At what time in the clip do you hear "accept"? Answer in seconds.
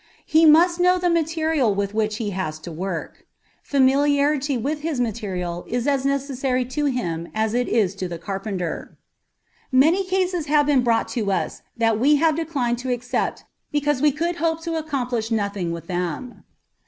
12.91-13.43